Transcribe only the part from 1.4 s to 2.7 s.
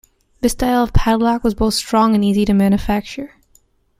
was both strong and easy to